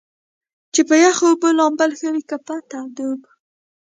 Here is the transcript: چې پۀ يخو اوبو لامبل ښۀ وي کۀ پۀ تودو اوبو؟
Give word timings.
چې 0.73 0.81
پۀ 0.87 0.95
يخو 1.03 1.25
اوبو 1.29 1.49
لامبل 1.57 1.91
ښۀ 1.99 2.09
وي 2.13 2.21
کۀ 2.29 2.37
پۀ 2.45 2.55
تودو 2.69 3.03
اوبو؟ 3.09 3.29